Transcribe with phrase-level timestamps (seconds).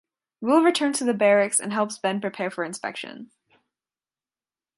[0.41, 3.29] Will returns to the barracks and helps Ben prepare for inspection.